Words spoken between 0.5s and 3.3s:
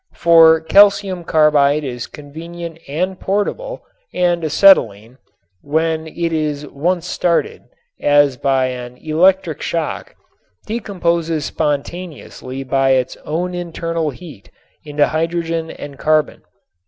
calcium carbide is convenient and